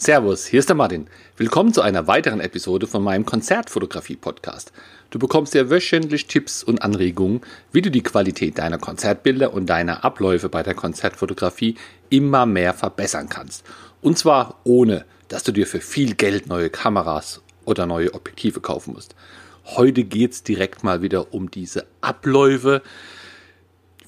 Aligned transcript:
Servus, 0.00 0.46
hier 0.46 0.60
ist 0.60 0.68
der 0.68 0.76
Martin. 0.76 1.08
Willkommen 1.36 1.74
zu 1.74 1.82
einer 1.82 2.06
weiteren 2.06 2.38
Episode 2.38 2.86
von 2.86 3.02
meinem 3.02 3.26
Konzertfotografie-Podcast. 3.26 4.70
Du 5.10 5.18
bekommst 5.18 5.54
ja 5.54 5.70
wöchentlich 5.70 6.28
Tipps 6.28 6.62
und 6.62 6.80
Anregungen, 6.82 7.40
wie 7.72 7.82
du 7.82 7.90
die 7.90 8.04
Qualität 8.04 8.58
deiner 8.58 8.78
Konzertbilder 8.78 9.52
und 9.52 9.66
deiner 9.66 10.04
Abläufe 10.04 10.48
bei 10.48 10.62
der 10.62 10.74
Konzertfotografie 10.74 11.74
immer 12.10 12.46
mehr 12.46 12.74
verbessern 12.74 13.28
kannst. 13.28 13.66
Und 14.00 14.16
zwar 14.16 14.60
ohne, 14.62 15.04
dass 15.26 15.42
du 15.42 15.50
dir 15.50 15.66
für 15.66 15.80
viel 15.80 16.14
Geld 16.14 16.46
neue 16.46 16.70
Kameras 16.70 17.42
oder 17.64 17.84
neue 17.84 18.14
Objektive 18.14 18.60
kaufen 18.60 18.94
musst. 18.94 19.16
Heute 19.64 20.04
geht 20.04 20.30
es 20.30 20.44
direkt 20.44 20.84
mal 20.84 21.02
wieder 21.02 21.34
um 21.34 21.50
diese 21.50 21.86
Abläufe, 22.02 22.82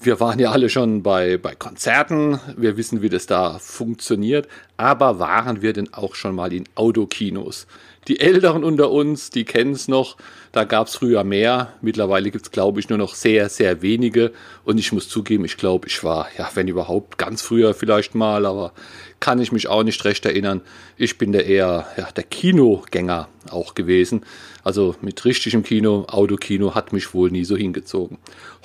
wir 0.03 0.19
waren 0.19 0.39
ja 0.39 0.51
alle 0.51 0.67
schon 0.69 1.03
bei, 1.03 1.37
bei 1.37 1.53
Konzerten, 1.53 2.39
wir 2.57 2.75
wissen, 2.75 3.03
wie 3.03 3.09
das 3.09 3.27
da 3.27 3.59
funktioniert, 3.59 4.47
aber 4.81 5.19
waren 5.19 5.61
wir 5.61 5.73
denn 5.73 5.93
auch 5.93 6.15
schon 6.15 6.33
mal 6.33 6.51
in 6.51 6.63
Autokinos? 6.73 7.67
Die 8.07 8.19
Älteren 8.19 8.63
unter 8.63 8.89
uns, 8.89 9.29
die 9.29 9.45
kennen 9.45 9.73
es 9.73 9.87
noch, 9.87 10.17
da 10.53 10.63
gab 10.63 10.87
es 10.87 10.95
früher 10.95 11.23
mehr. 11.23 11.73
Mittlerweile 11.81 12.31
gibt 12.31 12.47
es, 12.47 12.51
glaube 12.51 12.79
ich, 12.79 12.89
nur 12.89 12.97
noch 12.97 13.13
sehr, 13.13 13.47
sehr 13.49 13.83
wenige. 13.83 14.31
Und 14.65 14.79
ich 14.79 14.91
muss 14.91 15.07
zugeben, 15.07 15.45
ich 15.45 15.55
glaube, 15.55 15.87
ich 15.87 16.03
war, 16.03 16.27
ja, 16.35 16.49
wenn 16.55 16.67
überhaupt, 16.67 17.19
ganz 17.19 17.43
früher 17.43 17.75
vielleicht 17.75 18.15
mal, 18.15 18.47
aber 18.47 18.73
kann 19.19 19.39
ich 19.39 19.51
mich 19.51 19.67
auch 19.67 19.83
nicht 19.83 20.03
recht 20.03 20.25
erinnern. 20.25 20.61
Ich 20.97 21.19
bin 21.19 21.31
der 21.31 21.45
eher 21.45 21.85
ja, 21.95 22.11
der 22.11 22.23
Kinogänger 22.23 23.27
auch 23.51 23.75
gewesen. 23.75 24.25
Also 24.63 24.95
mit 25.01 25.23
richtigem 25.25 25.63
Kino, 25.63 26.05
Autokino 26.07 26.75
hat 26.75 26.93
mich 26.93 27.13
wohl 27.13 27.31
nie 27.31 27.45
so 27.45 27.55
hingezogen. 27.55 28.17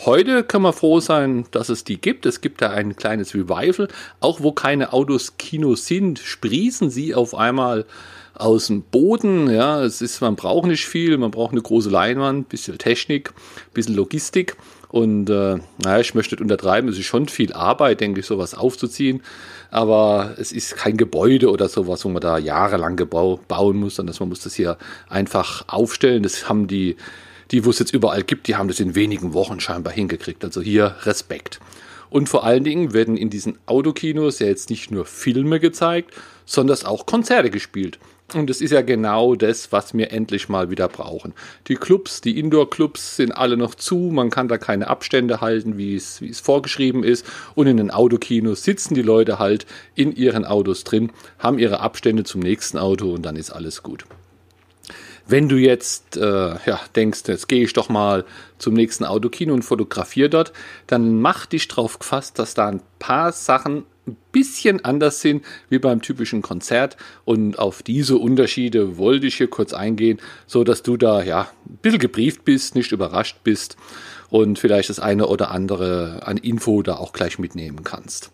Heute 0.05 0.45
können 0.45 0.65
wir 0.65 0.73
froh 0.73 1.01
sein, 1.01 1.47
dass 1.51 1.69
es 1.69 1.85
die 1.85 2.01
gibt. 2.01 2.27
Es 2.27 2.41
gibt 2.41 2.63
da 2.63 2.71
ein 2.71 2.97
kleines 2.97 3.35
Revival. 3.35 3.89
Auch 4.21 4.41
wo 4.41 4.53
keine 4.53 4.93
Autos 4.93 5.37
Kinos 5.39 5.87
sind, 5.87 6.06
sprießen 6.15 6.91
sie 6.91 7.15
auf 7.15 7.35
einmal 7.35 7.87
aus 8.35 8.67
dem 8.67 8.83
Boden. 8.83 9.51
Ja, 9.51 9.83
es 9.83 10.01
ist, 10.01 10.21
man 10.21 10.37
braucht 10.37 10.67
nicht 10.67 10.87
viel, 10.87 11.17
man 11.19 11.31
braucht 11.31 11.53
eine 11.53 11.63
große 11.63 11.91
Leinwand, 11.91 12.49
bisschen 12.49 12.79
Technik, 12.79 13.33
bisschen 13.73 13.95
Logistik. 13.95 14.57
Und 14.89 15.29
äh, 15.31 15.59
naja, 15.79 16.01
ich 16.01 16.15
möchte 16.15 16.35
nicht 16.35 16.43
untertreiben, 16.43 16.89
es 16.89 16.99
ist 16.99 17.07
schon 17.07 17.29
viel 17.29 17.53
Arbeit, 17.53 18.01
denke 18.01 18.21
ich, 18.21 18.27
sowas 18.27 18.55
aufzuziehen. 18.55 19.23
Aber 19.71 20.35
es 20.39 20.53
ist 20.53 20.77
kein 20.77 20.97
Gebäude 20.97 21.51
oder 21.51 21.69
sowas, 21.69 22.05
wo 22.05 22.09
man 22.09 22.23
da 22.23 22.39
jahrelang 22.39 22.97
bauen 22.97 23.77
muss, 23.77 23.97
sondern 23.97 24.15
man 24.21 24.29
muss 24.29 24.41
das 24.41 24.55
hier 24.55 24.79
einfach 25.09 25.65
aufstellen. 25.67 26.23
Das 26.23 26.49
haben 26.49 26.69
die, 26.69 26.97
die 27.51 27.65
wo 27.65 27.71
es 27.71 27.79
jetzt 27.79 27.93
überall 27.93 28.23
gibt, 28.23 28.47
die 28.47 28.57
haben 28.57 28.69
das 28.69 28.81
in 28.81 28.95
wenigen 28.95 29.35
Wochen 29.35 29.61
scheinbar 29.61 29.93
hingekriegt. 29.93 30.45
Also 30.45 30.61
hier 30.61 30.95
Respekt. 31.03 31.59
Und 32.11 32.29
vor 32.29 32.45
allen 32.45 32.65
Dingen 32.65 32.93
werden 32.93 33.17
in 33.17 33.31
diesen 33.31 33.59
Autokinos 33.67 34.39
ja 34.39 34.47
jetzt 34.47 34.71
nicht 34.71 34.91
nur 34.91 35.05
Filme 35.05 35.61
gezeigt, 35.61 36.15
sondern 36.45 36.85
auch 36.85 37.07
Konzerte 37.07 37.51
gespielt. 37.51 37.99
Und 38.35 38.51
es 38.51 38.61
ist 38.61 38.73
ja 38.73 38.83
genau 38.83 39.37
das, 39.37 39.71
was 39.71 39.95
wir 39.95 40.13
endlich 40.13 40.49
mal 40.49 40.69
wieder 40.69 40.89
brauchen. 40.89 41.33
Die 41.69 41.77
Clubs, 41.77 42.21
die 42.21 42.39
Indoor-Clubs 42.41 43.17
sind 43.17 43.31
alle 43.31 43.57
noch 43.57 43.77
zu. 43.77 43.97
Man 43.97 44.31
kann 44.31 44.49
da 44.49 44.59
keine 44.59 44.89
Abstände 44.89 45.41
halten, 45.41 45.79
wie 45.79 45.95
es, 45.95 46.21
wie 46.21 46.29
es 46.29 46.41
vorgeschrieben 46.41 47.05
ist. 47.05 47.25
Und 47.55 47.69
in 47.69 47.77
den 47.77 47.93
Autokinos 47.93 48.65
sitzen 48.65 48.95
die 48.95 49.03
Leute 49.03 49.39
halt 49.39 49.65
in 49.95 50.15
ihren 50.15 50.45
Autos 50.45 50.83
drin, 50.83 51.13
haben 51.39 51.61
ihre 51.61 51.81
Abstände 51.81 52.25
zum 52.25 52.41
nächsten 52.41 52.79
Auto 52.79 53.13
und 53.13 53.23
dann 53.23 53.37
ist 53.37 53.51
alles 53.51 53.85
gut. 53.85 54.07
Wenn 55.29 55.49
du 55.49 55.57
jetzt 55.57 56.17
äh, 56.17 56.55
ja, 56.67 56.81
denkst, 56.95 57.23
jetzt 57.27 57.49
gehe 57.49 57.65
ich 57.65 57.73
doch 57.73 57.89
mal 57.89 58.25
zum 58.59 58.75
nächsten 58.75 59.05
Autokino 59.05 59.55
und 59.55 59.65
fotografiere 59.65 60.31
dort, 60.31 60.53
dann 60.87 61.21
mach 61.21 61.47
dich 61.47 61.67
drauf 61.67 61.99
gefasst, 61.99 62.39
dass 62.39 62.55
da 62.55 62.69
ein 62.69 62.81
paar 63.01 63.33
Sachen 63.33 63.85
ein 64.07 64.17
bisschen 64.31 64.85
anders 64.85 65.21
sind 65.21 65.45
wie 65.69 65.81
beim 65.81 66.01
typischen 66.01 66.43
Konzert. 66.43 66.97
Und 67.25 67.59
auf 67.59 67.83
diese 67.83 68.19
Unterschiede 68.19 68.99
wollte 68.99 69.27
ich 69.27 69.37
hier 69.37 69.51
kurz 69.51 69.73
eingehen, 69.73 70.21
so 70.47 70.63
dass 70.63 70.85
du 70.85 70.97
da 70.97 71.25
ja 71.25 71.49
ein 71.69 71.79
bisschen 71.83 71.99
gebrieft 71.99 72.45
bist, 72.45 72.77
nicht 72.77 72.93
überrascht 72.93 73.39
bist 73.43 73.77
und 74.31 74.61
vielleicht 74.61 74.91
das 74.91 75.01
eine 75.01 75.27
oder 75.27 75.51
andere 75.51 76.21
an 76.25 76.37
Info 76.37 76.83
da 76.83 76.97
auch 76.97 77.13
gleich 77.13 77.41
mitnehmen 77.41 77.83
kannst. 77.83 78.31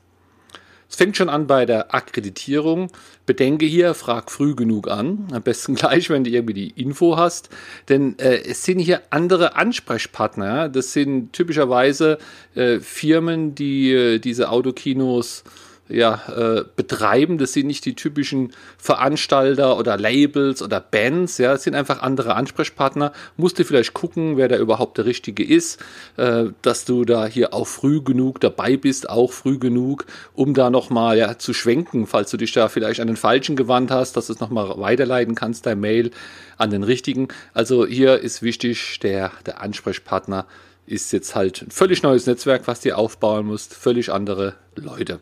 Es 0.93 0.99
fängt 0.99 1.17
schon 1.17 1.31
an 1.31 1.47
bei 1.47 1.65
der 1.65 1.95
Akkreditierung. 1.95 2.91
Bedenke 3.25 3.65
hier, 3.65 3.95
frag 3.95 4.31
früh 4.31 4.55
genug 4.55 4.91
an. 4.91 5.27
Am 5.33 5.43
besten 5.43 5.75
gleich, 5.75 6.11
wenn 6.11 6.23
du 6.23 6.29
irgendwie 6.29 6.53
die 6.53 6.69
Info 6.69 7.17
hast. 7.17 7.49
Denn 7.89 8.19
äh, 8.19 8.43
es 8.43 8.65
sind 8.65 8.79
hier 8.79 9.01
andere 9.09 9.57
Ansprechpartner. 9.57 10.69
Das 10.69 10.93
sind 10.93 11.33
typischerweise 11.33 12.19
äh, 12.55 12.79
Firmen, 12.81 13.55
die 13.55 13.91
äh, 13.91 14.19
diese 14.19 14.51
Autokinos 14.51 15.45
ja, 15.89 16.23
äh, 16.35 16.65
betreiben. 16.77 17.39
Das 17.39 17.53
sind 17.53 17.67
nicht 17.67 17.85
die 17.85 17.95
typischen 17.95 18.53
Veranstalter 18.79 19.79
oder 19.79 19.97
Labels 19.99 20.63
oder 20.63 20.81
Bands, 20.81 21.39
ja, 21.39 21.53
es 21.53 21.65
sind 21.65 21.75
einfach 21.75 22.03
andere 22.03 22.35
Ansprechpartner. 22.35 23.13
Musst 23.37 23.59
du 23.59 23.65
vielleicht 23.65 23.95
gucken, 23.95 24.37
wer 24.37 24.49
da 24.49 24.57
überhaupt 24.57 24.99
der 24.99 25.05
Richtige 25.05 25.45
ist, 25.45 25.81
äh, 26.17 26.47
dass 26.63 26.85
du 26.85 27.05
da 27.05 27.27
hier 27.27 27.53
auch 27.53 27.67
früh 27.67 28.01
genug 28.03 28.41
dabei 28.41 28.77
bist, 28.77 29.09
auch 29.11 29.33
früh 29.33 29.59
genug, 29.59 30.07
um 30.35 30.55
da 30.55 30.71
nochmal 30.71 31.19
ja, 31.19 31.39
zu 31.39 31.53
schwenken, 31.53 32.07
falls 32.07 32.31
du 32.31 32.37
dich 32.37 32.53
da 32.53 32.69
vielleicht 32.69 33.01
an 33.01 33.09
den 33.09 33.17
Falschen 33.17 33.57
gewandt 33.57 33.91
hast, 33.91 34.17
dass 34.17 34.29
du 34.29 34.33
es 34.33 34.41
nochmal 34.41 34.79
weiterleiten 34.79 35.35
kannst, 35.35 35.67
dein 35.67 35.81
Mail 35.81 36.11
an 36.57 36.71
den 36.71 36.85
Richtigen. 36.85 37.29
Also 37.55 37.87
hier 37.87 38.21
ist 38.21 38.43
wichtig, 38.43 39.01
der, 39.01 39.33
der 39.47 39.61
Ansprechpartner 39.61 40.47
ist 40.87 41.13
jetzt 41.13 41.35
halt 41.35 41.63
ein 41.63 41.71
völlig 41.71 42.03
neues 42.03 42.27
Netzwerk, 42.27 42.67
was 42.67 42.81
du 42.81 42.97
aufbauen 42.97 43.47
musst, 43.47 43.75
völlig 43.75 44.13
andere 44.13 44.55
Leute. 44.77 45.21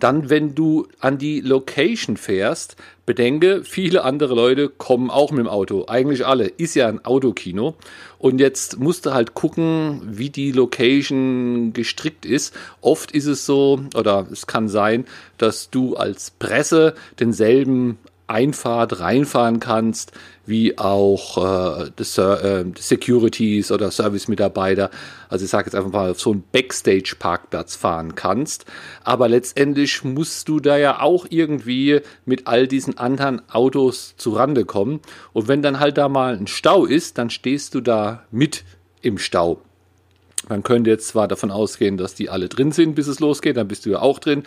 Dann, 0.00 0.30
wenn 0.30 0.54
du 0.54 0.88
an 0.98 1.18
die 1.18 1.40
Location 1.40 2.16
fährst, 2.16 2.76
bedenke, 3.06 3.62
viele 3.64 4.02
andere 4.02 4.34
Leute 4.34 4.68
kommen 4.68 5.10
auch 5.10 5.30
mit 5.30 5.40
dem 5.40 5.48
Auto. 5.48 5.84
Eigentlich 5.88 6.26
alle. 6.26 6.46
Ist 6.46 6.74
ja 6.74 6.88
ein 6.88 7.04
Autokino. 7.04 7.76
Und 8.18 8.40
jetzt 8.40 8.78
musst 8.78 9.06
du 9.06 9.12
halt 9.12 9.34
gucken, 9.34 10.00
wie 10.04 10.30
die 10.30 10.52
Location 10.52 11.72
gestrickt 11.72 12.24
ist. 12.24 12.54
Oft 12.80 13.12
ist 13.12 13.26
es 13.26 13.46
so, 13.46 13.80
oder 13.94 14.26
es 14.32 14.46
kann 14.46 14.68
sein, 14.68 15.04
dass 15.38 15.70
du 15.70 15.96
als 15.96 16.30
Presse 16.30 16.94
denselben 17.18 17.98
Einfahrt 18.30 19.00
reinfahren 19.00 19.58
kannst, 19.58 20.12
wie 20.46 20.78
auch 20.78 21.84
äh, 21.84 21.90
des, 21.90 22.16
äh, 22.16 22.64
Securities 22.78 23.72
oder 23.72 23.90
Service-Mitarbeiter. 23.90 24.90
Also 25.28 25.44
ich 25.44 25.50
sage 25.50 25.66
jetzt 25.66 25.74
einfach 25.74 25.90
mal, 25.90 26.10
auf 26.12 26.20
so 26.20 26.30
einen 26.30 26.44
Backstage-Parkplatz 26.52 27.74
fahren 27.74 28.14
kannst. 28.14 28.66
Aber 29.02 29.28
letztendlich 29.28 30.04
musst 30.04 30.48
du 30.48 30.60
da 30.60 30.76
ja 30.76 31.00
auch 31.00 31.26
irgendwie 31.28 32.00
mit 32.24 32.46
all 32.46 32.68
diesen 32.68 32.98
anderen 32.98 33.42
Autos 33.50 34.14
zurande 34.16 34.64
kommen. 34.64 35.00
Und 35.32 35.48
wenn 35.48 35.60
dann 35.60 35.80
halt 35.80 35.98
da 35.98 36.08
mal 36.08 36.36
ein 36.36 36.46
Stau 36.46 36.86
ist, 36.86 37.18
dann 37.18 37.30
stehst 37.30 37.74
du 37.74 37.80
da 37.80 38.22
mit 38.30 38.64
im 39.02 39.18
Stau. 39.18 39.60
Man 40.48 40.62
könnte 40.62 40.88
jetzt 40.88 41.08
zwar 41.08 41.28
davon 41.28 41.50
ausgehen, 41.50 41.96
dass 41.98 42.14
die 42.14 42.30
alle 42.30 42.48
drin 42.48 42.72
sind, 42.72 42.94
bis 42.94 43.06
es 43.08 43.20
losgeht, 43.20 43.56
dann 43.56 43.68
bist 43.68 43.84
du 43.84 43.90
ja 43.90 44.00
auch 44.00 44.18
drin. 44.18 44.42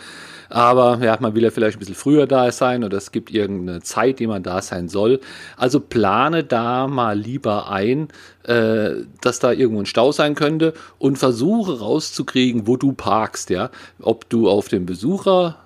Aber 0.50 0.98
ja, 1.02 1.16
man 1.20 1.34
will 1.34 1.44
ja 1.44 1.50
vielleicht 1.50 1.76
ein 1.76 1.78
bisschen 1.78 1.94
früher 1.94 2.26
da 2.26 2.50
sein 2.50 2.82
oder 2.82 2.98
es 2.98 3.12
gibt 3.12 3.30
irgendeine 3.30 3.80
Zeit, 3.80 4.18
die 4.18 4.26
man 4.26 4.42
da 4.42 4.60
sein 4.60 4.88
soll. 4.88 5.20
Also 5.56 5.78
plane 5.78 6.42
da 6.42 6.88
mal 6.88 7.16
lieber 7.16 7.70
ein, 7.70 8.08
äh, 8.42 8.90
dass 9.20 9.38
da 9.38 9.52
irgendwo 9.52 9.80
ein 9.80 9.86
Stau 9.86 10.10
sein 10.10 10.34
könnte 10.34 10.74
und 10.98 11.16
versuche 11.16 11.78
rauszukriegen, 11.78 12.66
wo 12.66 12.76
du 12.76 12.92
parkst, 12.92 13.50
ja. 13.50 13.70
Ob 14.00 14.28
du 14.28 14.50
auf 14.50 14.68
dem 14.68 14.86
Besucher 14.86 15.63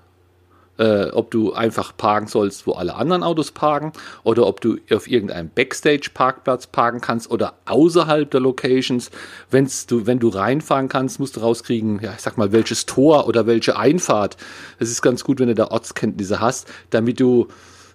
äh, 0.78 1.11
ob 1.11 1.31
du 1.31 1.53
einfach 1.53 1.97
parken 1.97 2.27
sollst, 2.27 2.66
wo 2.66 2.72
alle 2.72 2.94
anderen 2.94 3.22
Autos 3.22 3.50
parken, 3.50 3.93
oder 4.25 4.47
ob 4.47 4.61
du 4.61 4.78
auf 4.91 5.09
irgendeinem 5.09 5.50
Backstage-Parkplatz 5.50 6.69
parken 6.69 7.00
kannst 7.00 7.31
oder 7.31 7.55
außerhalb 7.66 8.31
der 8.31 8.41
Locations. 8.41 9.11
Wenn's 9.50 9.87
du, 9.87 10.06
wenn 10.06 10.19
du 10.19 10.28
reinfahren 10.28 10.89
kannst, 10.89 11.21
musst 11.21 11.37
du 11.37 11.41
rauskriegen, 11.41 12.00
ja, 12.03 12.12
ich 12.15 12.21
sag 12.21 12.39
mal, 12.39 12.53
welches 12.53 12.87
Tor 12.87 13.27
oder 13.27 13.47
welche 13.47 13.77
Einfahrt. 13.77 14.37
Es 14.78 14.91
ist 14.91 15.03
ganz 15.03 15.25
gut, 15.25 15.41
wenn 15.41 15.49
du 15.49 15.55
da 15.55 15.69
Ortskenntnisse 15.69 16.41
hast, 16.41 16.69
damit 16.91 17.21
du 17.21 17.49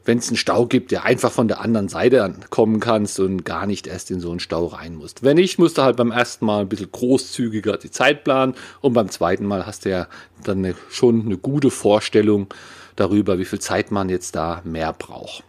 wenn 0.05 0.17
es 0.17 0.28
einen 0.28 0.38
Stau 0.38 0.66
gibt, 0.66 0.91
der 0.91 1.05
einfach 1.05 1.32
von 1.32 1.47
der 1.47 1.61
anderen 1.61 1.88
Seite 1.88 2.34
kommen 2.50 2.79
kannst 2.79 3.20
und 3.20 3.46
gar 3.46 3.66
nicht 3.66 3.88
erst 3.88 4.11
in 4.11 4.20
so 4.20 4.32
einen 4.32 4.40
Stau 4.40 4.67
rein 4.67 4.96
musst. 4.96 5.23
Wenn 5.23 5.38
nicht, 5.38 5.59
musst 5.59 5.78
du 5.78 5.84
halt 5.84 5.97
beim 5.97 6.11
ersten 6.11 6.46
Mal 6.46 6.61
ein 6.61 6.70
bisschen 6.70 6.91
großzügiger 6.91 7.78
die 7.78 7.91
Zeit 7.91 8.23
planen 8.23 8.55
und 8.82 8.94
beim 8.94 9.09
zweiten 9.09 9.46
Mal 9.46 9.66
hast 9.66 9.85
du 9.85 9.90
ja 9.90 10.08
dann 10.44 10.59
eine, 10.59 10.76
schon 10.90 11.26
eine 11.26 11.38
gute 11.38 11.72
Vorstellung 11.72 12.47
darüber, 12.96 13.40
wie 13.40 13.46
viel 13.46 13.59
Zeit 13.59 13.91
man 13.91 14.09
jetzt 14.09 14.35
da 14.35 14.61
mehr 14.66 14.94
braucht. 14.94 15.44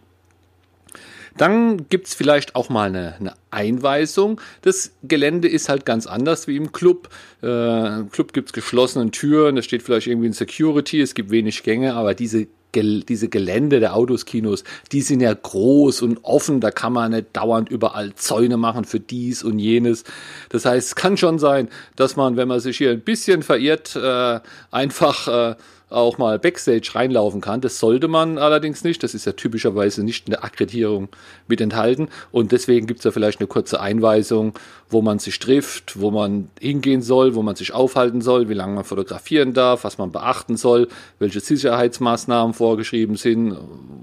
Dann 1.37 1.89
gibt 1.89 2.07
es 2.07 2.13
vielleicht 2.13 2.55
auch 2.55 2.69
mal 2.69 2.87
eine, 2.87 3.15
eine, 3.19 3.33
Einweisung. 3.51 4.39
Das 4.61 4.93
Gelände 5.03 5.49
ist 5.49 5.67
halt 5.67 5.85
ganz 5.85 6.07
anders 6.07 6.47
wie 6.47 6.55
im 6.55 6.71
Club. 6.71 7.09
Äh, 7.43 7.99
Im 7.99 8.09
Club 8.09 8.31
gibt 8.31 8.49
es 8.49 8.53
geschlossene 8.53 9.11
Türen, 9.11 9.57
da 9.57 9.61
steht 9.61 9.83
vielleicht 9.83 10.07
irgendwie 10.07 10.29
ein 10.29 10.33
Security, 10.33 11.01
es 11.01 11.13
gibt 11.13 11.31
wenig 11.31 11.63
Gänge, 11.63 11.93
aber 11.95 12.13
diese 12.13 12.47
diese 12.75 13.29
Gelände 13.29 13.79
der 13.79 13.95
Autoskinos, 13.95 14.63
die 14.91 15.01
sind 15.01 15.21
ja 15.21 15.33
groß 15.33 16.01
und 16.01 16.19
offen, 16.23 16.59
da 16.61 16.71
kann 16.71 16.93
man 16.93 17.11
nicht 17.11 17.27
dauernd 17.33 17.69
überall 17.69 18.13
Zäune 18.15 18.57
machen 18.57 18.85
für 18.85 18.99
dies 18.99 19.43
und 19.43 19.59
jenes. 19.59 20.03
Das 20.49 20.65
heißt, 20.65 20.87
es 20.89 20.95
kann 20.95 21.17
schon 21.17 21.39
sein, 21.39 21.69
dass 21.95 22.15
man, 22.15 22.37
wenn 22.37 22.47
man 22.47 22.59
sich 22.59 22.77
hier 22.77 22.91
ein 22.91 23.01
bisschen 23.01 23.43
verirrt, 23.43 23.95
äh, 23.95 24.39
einfach 24.71 25.27
äh, 25.27 25.55
auch 25.89 26.17
mal 26.17 26.39
Backstage 26.39 26.91
reinlaufen 26.93 27.41
kann. 27.41 27.61
Das 27.61 27.79
sollte 27.79 28.07
man 28.07 28.37
allerdings 28.37 28.83
nicht. 28.83 29.03
Das 29.03 29.13
ist 29.13 29.25
ja 29.25 29.33
typischerweise 29.33 30.03
nicht 30.03 30.27
in 30.27 30.31
der 30.31 30.43
Akkreditierung 30.43 31.09
mit 31.47 31.61
enthalten. 31.61 32.09
Und 32.31 32.51
deswegen 32.51 32.87
gibt 32.87 32.99
es 32.99 33.03
ja 33.05 33.11
vielleicht 33.11 33.39
eine 33.39 33.47
kurze 33.47 33.79
Einweisung, 33.79 34.53
wo 34.89 35.01
man 35.01 35.19
sich 35.19 35.37
trifft, 35.39 35.99
wo 35.99 36.11
man 36.11 36.49
hingehen 36.59 37.01
soll, 37.01 37.35
wo 37.35 37.41
man 37.41 37.55
sich 37.55 37.73
aufhalten 37.73 38.21
soll, 38.21 38.49
wie 38.49 38.53
lange 38.53 38.75
man 38.75 38.83
fotografieren 38.83 39.53
darf, 39.53 39.83
was 39.83 39.97
man 39.97 40.11
beachten 40.11 40.57
soll, 40.57 40.87
welche 41.19 41.39
Sicherheitsmaßnahmen 41.39 42.53
vorgeschrieben 42.53 43.15
sind, 43.15 43.55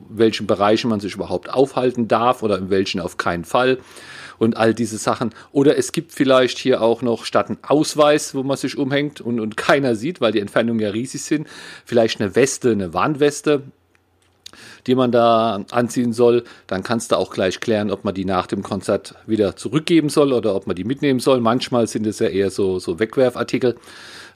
welchen 0.08 0.46
Bereichen 0.46 0.88
man 0.88 1.00
sich 1.00 1.14
überhaupt 1.14 1.50
aufhalten 1.50 2.08
darf 2.08 2.42
oder 2.42 2.58
in 2.58 2.70
welchen 2.70 3.00
auf 3.00 3.16
keinen 3.16 3.44
Fall 3.44 3.78
und 4.42 4.56
all 4.56 4.74
diese 4.74 4.98
Sachen. 4.98 5.30
Oder 5.52 5.78
es 5.78 5.92
gibt 5.92 6.10
vielleicht 6.10 6.58
hier 6.58 6.82
auch 6.82 7.00
noch 7.00 7.24
statt 7.26 7.46
einen 7.48 7.58
Ausweis, 7.62 8.34
wo 8.34 8.42
man 8.42 8.56
sich 8.56 8.76
umhängt 8.76 9.20
und, 9.20 9.38
und 9.38 9.56
keiner 9.56 9.94
sieht, 9.94 10.20
weil 10.20 10.32
die 10.32 10.40
Entfernungen 10.40 10.80
ja 10.80 10.90
riesig 10.90 11.22
sind, 11.22 11.46
vielleicht 11.84 12.20
eine 12.20 12.34
Weste, 12.34 12.72
eine 12.72 12.92
Warnweste, 12.92 13.62
die 14.88 14.96
man 14.96 15.12
da 15.12 15.64
anziehen 15.70 16.12
soll. 16.12 16.42
Dann 16.66 16.82
kannst 16.82 17.12
du 17.12 17.18
auch 17.18 17.30
gleich 17.30 17.60
klären, 17.60 17.92
ob 17.92 18.02
man 18.02 18.14
die 18.14 18.24
nach 18.24 18.48
dem 18.48 18.64
Konzert 18.64 19.14
wieder 19.28 19.54
zurückgeben 19.54 20.08
soll 20.08 20.32
oder 20.32 20.56
ob 20.56 20.66
man 20.66 20.74
die 20.74 20.82
mitnehmen 20.82 21.20
soll. 21.20 21.40
Manchmal 21.40 21.86
sind 21.86 22.04
es 22.04 22.18
ja 22.18 22.26
eher 22.26 22.50
so, 22.50 22.80
so 22.80 22.98
Wegwerfartikel. 22.98 23.76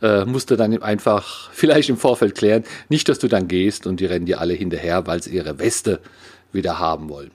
Äh, 0.02 0.24
musst 0.24 0.52
du 0.52 0.56
dann 0.56 0.80
einfach 0.84 1.50
vielleicht 1.52 1.88
im 1.88 1.96
Vorfeld 1.96 2.36
klären. 2.36 2.62
Nicht, 2.88 3.08
dass 3.08 3.18
du 3.18 3.26
dann 3.26 3.48
gehst 3.48 3.88
und 3.88 3.98
die 3.98 4.06
rennen 4.06 4.26
dir 4.26 4.40
alle 4.40 4.54
hinterher, 4.54 5.08
weil 5.08 5.20
sie 5.20 5.34
ihre 5.34 5.58
Weste 5.58 5.98
wieder 6.52 6.78
haben 6.78 7.08
wollen. 7.08 7.32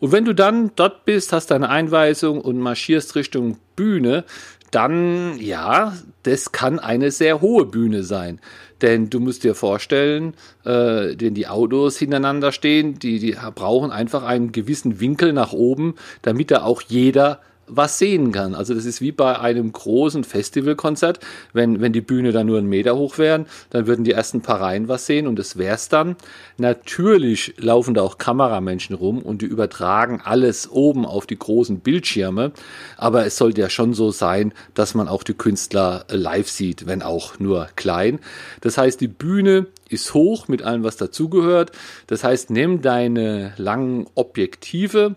Und 0.00 0.12
wenn 0.12 0.24
du 0.24 0.34
dann 0.34 0.72
dort 0.76 1.04
bist, 1.04 1.32
hast 1.32 1.50
deine 1.50 1.68
Einweisung 1.68 2.40
und 2.40 2.58
marschierst 2.58 3.14
Richtung 3.16 3.58
Bühne, 3.76 4.24
dann 4.70 5.38
ja, 5.38 5.94
das 6.24 6.52
kann 6.52 6.78
eine 6.78 7.10
sehr 7.10 7.40
hohe 7.40 7.64
Bühne 7.64 8.02
sein. 8.02 8.40
Denn 8.82 9.10
du 9.10 9.18
musst 9.18 9.44
dir 9.44 9.54
vorstellen, 9.54 10.34
äh, 10.64 11.14
wenn 11.18 11.34
die 11.34 11.48
Autos 11.48 11.98
hintereinander 11.98 12.52
stehen, 12.52 12.98
die, 12.98 13.18
die 13.18 13.36
brauchen 13.54 13.90
einfach 13.90 14.22
einen 14.22 14.52
gewissen 14.52 15.00
Winkel 15.00 15.32
nach 15.32 15.52
oben, 15.52 15.94
damit 16.22 16.50
da 16.50 16.62
auch 16.62 16.82
jeder 16.82 17.40
was 17.68 17.98
sehen 17.98 18.32
kann. 18.32 18.54
Also 18.54 18.74
das 18.74 18.84
ist 18.84 19.00
wie 19.00 19.12
bei 19.12 19.38
einem 19.38 19.72
großen 19.72 20.24
Festivalkonzert. 20.24 21.20
Wenn, 21.52 21.80
wenn 21.80 21.92
die 21.92 22.00
Bühne 22.00 22.32
dann 22.32 22.46
nur 22.46 22.58
einen 22.58 22.68
Meter 22.68 22.96
hoch 22.96 23.18
wären, 23.18 23.46
dann 23.70 23.86
würden 23.86 24.04
die 24.04 24.12
ersten 24.12 24.40
paar 24.40 24.60
Reihen 24.60 24.88
was 24.88 25.06
sehen 25.06 25.26
und 25.26 25.38
das 25.38 25.58
wär's 25.58 25.88
dann. 25.88 26.16
Natürlich 26.56 27.54
laufen 27.58 27.94
da 27.94 28.02
auch 28.02 28.18
Kameramenschen 28.18 28.96
rum 28.96 29.20
und 29.22 29.42
die 29.42 29.46
übertragen 29.46 30.20
alles 30.24 30.70
oben 30.70 31.04
auf 31.04 31.26
die 31.26 31.38
großen 31.38 31.80
Bildschirme. 31.80 32.52
Aber 32.96 33.26
es 33.26 33.36
sollte 33.36 33.60
ja 33.60 33.70
schon 33.70 33.94
so 33.94 34.10
sein, 34.10 34.52
dass 34.74 34.94
man 34.94 35.08
auch 35.08 35.22
die 35.22 35.34
Künstler 35.34 36.04
live 36.08 36.48
sieht, 36.48 36.86
wenn 36.86 37.02
auch 37.02 37.38
nur 37.38 37.68
klein. 37.76 38.18
Das 38.60 38.78
heißt, 38.78 39.00
die 39.00 39.08
Bühne 39.08 39.66
ist 39.88 40.14
hoch 40.14 40.48
mit 40.48 40.62
allem, 40.62 40.82
was 40.82 40.96
dazugehört. 40.96 41.72
Das 42.06 42.24
heißt, 42.24 42.50
nimm 42.50 42.82
deine 42.82 43.54
langen 43.56 44.06
Objektive 44.14 45.16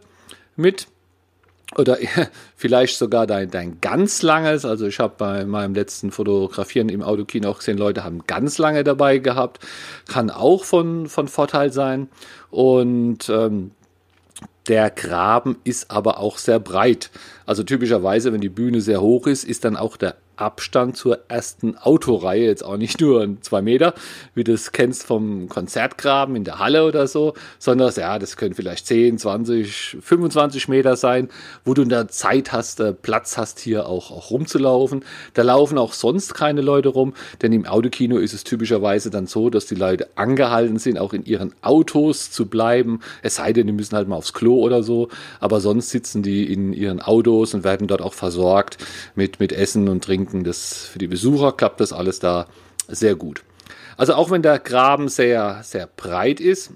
mit 0.56 0.88
oder 1.78 1.98
vielleicht 2.56 2.98
sogar 2.98 3.28
dein, 3.28 3.50
dein 3.50 3.80
ganz 3.82 4.22
langes. 4.22 4.66
Also 4.66 4.88
ich 4.88 5.00
habe 5.00 5.14
bei 5.18 5.46
meinem 5.46 5.74
letzten 5.74 6.12
Fotografieren 6.12 6.90
im 6.90 7.02
Autokino 7.02 7.50
auch 7.50 7.60
gesehen, 7.60 7.78
Leute 7.78 8.04
haben 8.04 8.26
ganz 8.28 8.58
lange 8.58 8.84
dabei 8.84 9.18
gehabt. 9.20 9.60
Kann 10.08 10.30
auch 10.30 10.64
von, 10.64 11.08
von 11.08 11.28
Vorteil 11.28 11.72
sein. 11.72 12.10
Und 12.50 13.30
ähm, 13.30 13.72
der 14.68 14.90
Graben 14.90 15.58
ist 15.64 15.90
aber 15.90 16.20
auch 16.20 16.38
sehr 16.38 16.60
breit. 16.60 17.10
Also 17.46 17.64
typischerweise, 17.64 18.32
wenn 18.32 18.42
die 18.42 18.50
Bühne 18.50 18.82
sehr 18.82 19.02
hoch 19.02 19.28
ist, 19.28 19.44
ist 19.44 19.66
dann 19.66 19.76
auch 19.76 19.98
der 19.98 20.16
Abstand 20.36 20.98
zur 20.98 21.20
ersten 21.28 21.78
Autoreihe, 21.78 22.46
jetzt 22.46 22.64
auch 22.64 22.78
nicht 22.78 23.00
nur 23.02 23.38
zwei 23.42 23.62
Meter, 23.62 23.94
wie 24.34 24.44
du 24.44 24.54
es 24.54 24.72
kennst 24.72 25.04
vom 25.04 25.50
Konzertgraben 25.50 26.36
in 26.36 26.44
der 26.44 26.60
Halle 26.60 26.86
oder 26.86 27.08
so, 27.08 27.34
sondern 27.60 27.92
ja, 27.96 28.20
das 28.20 28.38
können 28.38 28.54
vielleicht 28.54 28.88
10, 28.88 29.18
20, 29.18 29.98
25 30.02 30.68
Meter 30.68 30.96
sein, 30.96 31.30
wo 31.66 31.74
du 31.74 31.84
der 31.86 32.08
Zeit 32.08 32.52
hast, 32.52 32.80
äh, 32.80 32.94
Platz 32.94 33.38
hast, 33.38 33.60
hier 33.60 33.88
auch, 33.88 34.12
auch 34.12 34.32
rumzulaufen. 34.32 35.04
Da 35.34 35.44
laufen 35.44 35.78
auch 35.78 35.94
sonst 35.94 36.34
keine 36.34 36.62
Leute 36.62 36.90
rum, 36.90 37.14
denn 37.42 37.54
im 37.54 37.66
Autokino 37.66 38.18
ist 38.18 38.34
es 38.34 38.44
typischerweise 38.44 39.10
dann 39.10 39.28
so, 39.28 39.50
dass 39.50 39.66
die 39.66 39.76
Leute 39.76 40.08
angehalten 40.16 40.80
sind, 40.80 40.98
auch 40.98 41.14
in 41.14 41.26
ihren 41.26 41.54
Autos 41.62 42.32
zu 42.32 42.48
bleiben. 42.48 43.00
Es 43.22 43.36
sei 43.36 43.54
denn, 43.54 43.68
die 43.68 43.74
müssen 43.74 43.96
halt 43.96 44.08
mal 44.08 44.16
aufs 44.16 44.34
Klo 44.34 44.60
oder 44.60 44.84
so, 44.84 45.10
aber 45.40 45.60
sonst 45.60 45.90
sitzen 45.90 46.24
die 46.24 46.52
in 46.52 46.74
ihren 46.74 47.02
Autos 47.02 47.54
und 47.54 47.64
werden 47.64 47.88
dort 47.88 48.02
auch 48.02 48.14
versorgt 48.14 48.78
mit, 49.16 49.40
mit 49.40 49.52
Essen 49.52 49.90
und 49.90 50.04
Trinken 50.04 50.31
denken, 50.32 50.44
das 50.44 50.86
für 50.86 51.00
die 51.00 51.08
Besucher 51.08 51.52
klappt 51.52 51.80
das 51.80 51.94
alles 51.94 52.20
da 52.20 52.48
sehr 52.88 53.16
gut. 53.16 53.44
Also 53.98 54.14
auch 54.14 54.32
wenn 54.32 54.42
der 54.42 54.60
Graben 54.60 55.10
sehr, 55.10 55.62
sehr 55.64 55.88
breit 55.88 56.40
ist, 56.40 56.72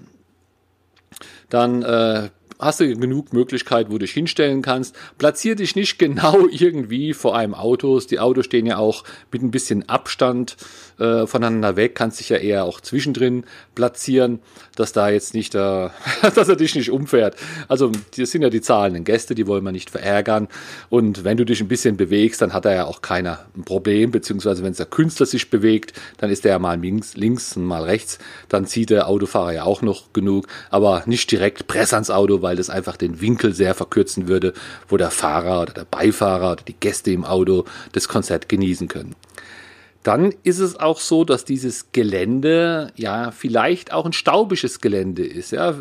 dann 1.48 1.82
äh, 1.82 2.28
hast 2.58 2.80
du 2.80 2.96
genug 2.96 3.32
Möglichkeit, 3.32 3.88
wo 3.88 3.92
du 3.92 3.98
dich 4.00 4.12
hinstellen 4.12 4.62
kannst. 4.62 4.96
Platzier 5.18 5.56
dich 5.56 5.76
nicht 5.76 5.98
genau 5.98 6.46
irgendwie 6.48 7.14
vor 7.14 7.36
einem 7.36 7.54
Auto. 7.54 7.98
Die 8.00 8.20
Autos 8.20 8.44
stehen 8.44 8.66
ja 8.66 8.78
auch 8.78 9.04
mit 9.32 9.42
ein 9.42 9.50
bisschen 9.50 9.88
Abstand 9.88 10.56
äh, 10.98 11.26
voneinander 11.26 11.76
weg, 11.76 11.94
kannst 11.94 12.20
dich 12.20 12.28
ja 12.28 12.36
eher 12.36 12.64
auch 12.64 12.80
zwischendrin 12.80 13.44
platzieren, 13.74 14.40
dass 14.76 14.92
da 14.92 15.08
jetzt 15.08 15.34
nicht, 15.34 15.54
äh, 15.54 15.88
dass 16.34 16.48
er 16.48 16.56
dich 16.56 16.74
nicht 16.74 16.90
umfährt. 16.90 17.36
Also 17.68 17.92
das 18.16 18.30
sind 18.30 18.42
ja 18.42 18.50
die 18.50 18.60
zahlenden 18.60 19.04
Gäste, 19.04 19.34
die 19.34 19.46
wollen 19.46 19.64
wir 19.64 19.72
nicht 19.72 19.90
verärgern. 19.90 20.48
Und 20.88 21.24
wenn 21.24 21.36
du 21.36 21.44
dich 21.44 21.60
ein 21.60 21.68
bisschen 21.68 21.96
bewegst, 21.96 22.42
dann 22.42 22.52
hat 22.52 22.64
er 22.64 22.74
ja 22.74 22.84
auch 22.86 23.02
keiner 23.02 23.46
ein 23.56 23.64
Problem, 23.64 24.10
beziehungsweise 24.10 24.62
wenn 24.62 24.72
der 24.72 24.86
Künstler 24.86 25.26
sich 25.26 25.50
bewegt, 25.50 25.92
dann 26.18 26.30
ist 26.30 26.44
er 26.44 26.52
ja 26.52 26.58
mal 26.58 26.78
links, 26.80 27.16
links 27.16 27.56
und 27.56 27.64
mal 27.64 27.84
rechts, 27.84 28.18
dann 28.48 28.66
zieht 28.66 28.90
der 28.90 29.08
Autofahrer 29.08 29.52
ja 29.52 29.64
auch 29.64 29.82
noch 29.82 30.12
genug, 30.12 30.46
aber 30.70 31.02
nicht 31.06 31.30
direkt 31.30 31.66
Press 31.66 31.92
ans 31.92 32.10
Auto, 32.10 32.42
weil 32.42 32.56
das 32.56 32.70
einfach 32.70 32.96
den 32.96 33.20
Winkel 33.20 33.54
sehr 33.54 33.74
verkürzen 33.74 34.28
würde, 34.28 34.52
wo 34.88 34.96
der 34.96 35.10
Fahrer 35.10 35.62
oder 35.62 35.72
der 35.72 35.84
Beifahrer 35.84 36.52
oder 36.52 36.62
die 36.62 36.76
Gäste 36.78 37.10
im 37.10 37.24
Auto 37.24 37.64
das 37.92 38.08
Konzert 38.08 38.48
genießen 38.48 38.88
können 38.88 39.14
dann 40.06 40.32
ist 40.44 40.60
es 40.60 40.78
auch 40.78 41.00
so, 41.00 41.24
dass 41.24 41.44
dieses 41.44 41.90
Gelände 41.90 42.92
ja 42.94 43.32
vielleicht 43.32 43.92
auch 43.92 44.06
ein 44.06 44.12
staubisches 44.12 44.80
Gelände 44.80 45.26
ist. 45.26 45.50
Ja. 45.50 45.74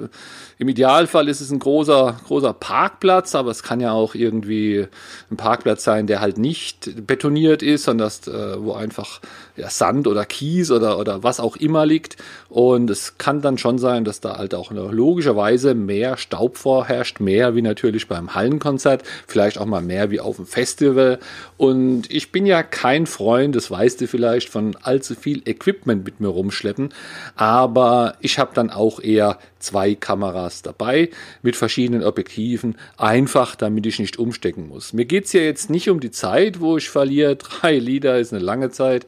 Im 0.57 0.67
Idealfall 0.67 1.29
ist 1.29 1.41
es 1.41 1.51
ein 1.51 1.59
großer, 1.59 2.17
großer 2.25 2.53
Parkplatz, 2.53 3.35
aber 3.35 3.51
es 3.51 3.61
kann 3.61 3.81
ja 3.81 3.91
auch 3.91 4.15
irgendwie 4.15 4.87
ein 5.29 5.37
Parkplatz 5.37 5.83
sein, 5.83 6.07
der 6.07 6.21
halt 6.21 6.39
nicht 6.39 7.05
betoniert 7.05 7.61
ist, 7.61 7.83
sondern 7.83 8.07
das, 8.07 8.27
äh, 8.27 8.63
wo 8.63 8.73
einfach 8.73 9.21
ja, 9.57 9.69
Sand 9.69 10.07
oder 10.07 10.25
Kies 10.25 10.71
oder, 10.71 10.97
oder 10.97 11.21
was 11.21 11.39
auch 11.39 11.55
immer 11.55 11.85
liegt. 11.85 12.17
Und 12.49 12.89
es 12.89 13.19
kann 13.19 13.41
dann 13.41 13.59
schon 13.59 13.77
sein, 13.77 14.05
dass 14.05 14.21
da 14.21 14.37
halt 14.37 14.55
auch 14.55 14.71
logischerweise 14.71 15.75
mehr 15.75 16.17
Staub 16.17 16.57
vorherrscht, 16.57 17.19
mehr 17.19 17.53
wie 17.55 17.61
natürlich 17.61 18.07
beim 18.07 18.33
Hallenkonzert, 18.33 19.03
vielleicht 19.27 19.59
auch 19.59 19.65
mal 19.65 19.83
mehr 19.83 20.09
wie 20.09 20.19
auf 20.19 20.37
dem 20.37 20.47
Festival. 20.47 21.19
Und 21.57 22.09
ich 22.11 22.31
bin 22.31 22.47
ja 22.47 22.63
kein 22.63 23.05
Freund, 23.05 23.55
das 23.55 23.69
weißt 23.69 24.01
du 24.01 24.07
vielleicht, 24.15 24.47
von 24.47 24.77
allzu 24.81 25.13
viel 25.13 25.41
Equipment 25.45 26.05
mit 26.05 26.21
mir 26.21 26.29
rumschleppen, 26.29 26.93
aber 27.35 28.15
ich 28.21 28.39
habe 28.39 28.51
dann 28.53 28.69
auch 28.69 29.01
eher 29.01 29.39
zwei 29.59 29.93
Kameras 29.93 30.61
dabei 30.61 31.09
mit 31.41 31.57
verschiedenen 31.57 32.01
Objektiven, 32.01 32.77
einfach 32.97 33.55
damit 33.55 33.85
ich 33.85 33.99
nicht 33.99 34.17
umstecken 34.17 34.69
muss. 34.69 34.93
Mir 34.93 35.03
geht 35.03 35.25
es 35.25 35.33
ja 35.33 35.41
jetzt 35.41 35.69
nicht 35.69 35.89
um 35.89 35.99
die 35.99 36.11
Zeit, 36.11 36.61
wo 36.61 36.77
ich 36.77 36.89
verliere, 36.89 37.35
drei 37.35 37.77
Lieder 37.77 38.17
ist 38.17 38.33
eine 38.33 38.41
lange 38.41 38.69
Zeit, 38.69 39.05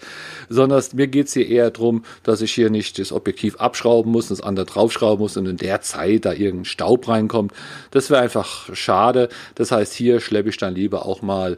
sondern 0.50 0.84
mir 0.94 1.08
geht 1.08 1.28
es 1.28 1.34
hier 1.34 1.48
eher 1.48 1.72
darum, 1.72 2.04
dass 2.24 2.42
ich 2.42 2.52
hier 2.52 2.70
nicht 2.70 3.00
das 3.00 3.14
Objektiv 3.14 3.56
abschrauben 3.56 4.12
muss, 4.12 4.28
das 4.28 4.42
andere 4.42 4.66
draufschrauben 4.66 5.24
muss 5.24 5.38
und 5.38 5.46
in 5.46 5.58
der 5.58 5.80
Zeit 5.80 6.26
da 6.26 6.34
irgendein 6.34 6.66
Staub 6.66 7.08
reinkommt. 7.08 7.54
Das 7.92 8.10
wäre 8.10 8.22
einfach 8.22 8.76
schade. 8.76 9.30
Das 9.56 9.72
heißt, 9.72 9.94
hier 9.94 10.20
schleppe 10.20 10.50
ich 10.50 10.58
dann 10.58 10.76
lieber 10.76 11.06
auch 11.06 11.22
mal 11.22 11.58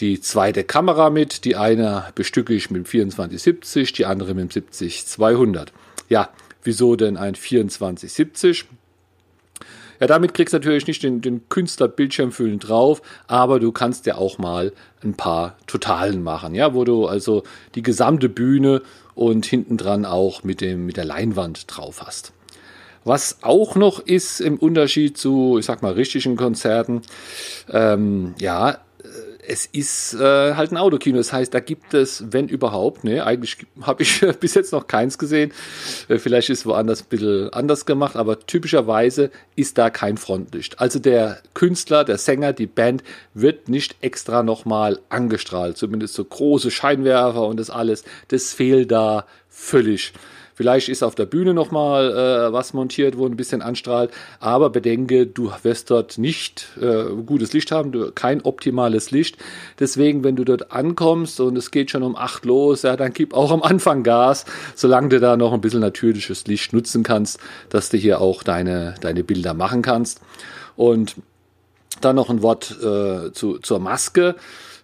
die 0.00 0.20
zweite 0.20 0.64
Kamera 0.64 1.10
mit. 1.10 1.44
Die 1.44 1.56
eine 1.56 2.06
bestücke 2.14 2.54
ich 2.54 2.70
mit 2.70 2.84
dem 2.84 2.86
2470, 2.86 3.92
die 3.92 4.06
andere 4.06 4.34
mit 4.34 4.54
dem 4.54 4.64
70-200. 4.64 5.68
Ja, 6.08 6.30
Wieso 6.66 6.96
denn 6.96 7.16
ein 7.16 7.36
2470? 7.36 8.64
Ja, 10.00 10.08
damit 10.08 10.34
kriegst 10.34 10.52
du 10.52 10.58
natürlich 10.58 10.88
nicht 10.88 11.00
den, 11.04 11.20
den 11.20 11.48
Künstler 11.48 11.86
Bildschirmfüllen 11.86 12.58
drauf, 12.58 13.00
aber 13.28 13.60
du 13.60 13.70
kannst 13.70 14.04
ja 14.06 14.16
auch 14.16 14.38
mal 14.38 14.72
ein 15.04 15.14
paar 15.14 15.56
Totalen 15.68 16.24
machen, 16.24 16.56
ja, 16.56 16.74
wo 16.74 16.82
du 16.82 17.06
also 17.06 17.44
die 17.76 17.82
gesamte 17.82 18.28
Bühne 18.28 18.82
und 19.14 19.46
hinten 19.46 19.76
dran 19.76 20.04
auch 20.04 20.42
mit, 20.42 20.60
dem, 20.60 20.86
mit 20.86 20.96
der 20.96 21.04
Leinwand 21.04 21.64
drauf 21.68 22.02
hast. 22.04 22.32
Was 23.04 23.38
auch 23.42 23.76
noch 23.76 24.00
ist 24.00 24.40
im 24.40 24.58
Unterschied 24.58 25.16
zu, 25.16 25.58
ich 25.58 25.66
sag 25.66 25.82
mal, 25.82 25.92
richtigen 25.92 26.34
Konzerten, 26.34 27.02
ähm, 27.70 28.34
ja, 28.40 28.78
es 29.48 29.66
ist 29.66 30.14
äh, 30.14 30.54
halt 30.54 30.72
ein 30.72 30.76
Autokino. 30.76 31.18
Das 31.18 31.32
heißt, 31.32 31.52
da 31.52 31.60
gibt 31.60 31.94
es, 31.94 32.24
wenn 32.30 32.48
überhaupt, 32.48 33.04
ne, 33.04 33.24
eigentlich 33.24 33.58
habe 33.82 34.02
ich 34.02 34.20
bis 34.40 34.54
jetzt 34.54 34.72
noch 34.72 34.86
keins 34.86 35.18
gesehen. 35.18 35.52
Äh, 36.08 36.18
vielleicht 36.18 36.50
ist 36.50 36.66
woanders 36.66 37.02
ein 37.02 37.08
bisschen 37.08 37.52
anders 37.52 37.86
gemacht, 37.86 38.16
aber 38.16 38.40
typischerweise 38.40 39.30
ist 39.54 39.78
da 39.78 39.90
kein 39.90 40.16
Frontlicht. 40.16 40.80
Also 40.80 40.98
der 40.98 41.38
Künstler, 41.54 42.04
der 42.04 42.18
Sänger, 42.18 42.52
die 42.52 42.66
Band 42.66 43.02
wird 43.34 43.68
nicht 43.68 43.96
extra 44.00 44.42
nochmal 44.42 45.00
angestrahlt. 45.08 45.76
Zumindest 45.76 46.14
so 46.14 46.24
große 46.24 46.70
Scheinwerfer 46.70 47.46
und 47.46 47.58
das 47.58 47.70
alles. 47.70 48.04
Das 48.28 48.52
fehlt 48.52 48.90
da 48.90 49.26
völlig. 49.48 50.12
Vielleicht 50.56 50.88
ist 50.88 51.02
auf 51.02 51.14
der 51.14 51.26
Bühne 51.26 51.52
nochmal 51.52 52.10
äh, 52.10 52.52
was 52.52 52.72
montiert, 52.72 53.18
wo 53.18 53.26
ein 53.26 53.36
bisschen 53.36 53.60
anstrahlt, 53.60 54.10
aber 54.40 54.70
bedenke, 54.70 55.26
du 55.26 55.52
wirst 55.62 55.90
dort 55.90 56.16
nicht 56.16 56.68
äh, 56.80 57.04
gutes 57.26 57.52
Licht 57.52 57.70
haben, 57.70 57.92
du, 57.92 58.10
kein 58.10 58.40
optimales 58.40 59.10
Licht. 59.10 59.36
Deswegen, 59.78 60.24
wenn 60.24 60.34
du 60.34 60.44
dort 60.44 60.72
ankommst 60.72 61.40
und 61.40 61.58
es 61.58 61.70
geht 61.70 61.90
schon 61.90 62.02
um 62.02 62.16
acht 62.16 62.46
los, 62.46 62.82
ja, 62.82 62.96
dann 62.96 63.12
gib 63.12 63.34
auch 63.34 63.50
am 63.50 63.62
Anfang 63.62 64.02
Gas, 64.02 64.46
solange 64.74 65.10
du 65.10 65.20
da 65.20 65.36
noch 65.36 65.52
ein 65.52 65.60
bisschen 65.60 65.80
natürliches 65.80 66.46
Licht 66.46 66.72
nutzen 66.72 67.02
kannst, 67.02 67.38
dass 67.68 67.90
du 67.90 67.98
hier 67.98 68.22
auch 68.22 68.42
deine, 68.42 68.94
deine 69.02 69.24
Bilder 69.24 69.52
machen 69.52 69.82
kannst. 69.82 70.22
Und 70.74 71.16
dann 72.00 72.16
noch 72.16 72.30
ein 72.30 72.40
Wort 72.40 72.74
äh, 72.82 73.30
zu, 73.32 73.58
zur 73.58 73.78
Maske 73.78 74.36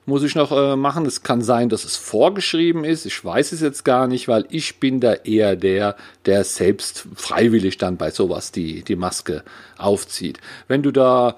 muss 0.04 0.23
ich 0.23 0.35
noch 0.35 0.52
äh, 0.52 0.76
machen. 0.76 1.06
Es 1.06 1.23
kann 1.23 1.42
sein, 1.42 1.68
dass 1.68 1.85
es 1.85 1.97
vorgeschrieben 1.97 2.85
ist. 2.85 3.06
Ich 3.06 3.25
weiß 3.25 3.52
es 3.52 3.61
jetzt 3.61 3.85
gar 3.85 4.06
nicht, 4.06 4.28
weil 4.28 4.47
ich 4.50 4.80
bin 4.80 5.00
da 5.00 5.14
eher 5.14 5.56
der, 5.56 5.97
der 6.26 6.44
selbst 6.44 7.06
freiwillig 7.14 7.78
dann 7.78 7.97
bei 7.97 8.11
sowas 8.11 8.52
die, 8.52 8.82
die 8.82 8.97
Maske 8.97 9.42
aufzieht. 9.78 10.38
Wenn 10.68 10.82
du 10.82 10.90
da 10.90 11.37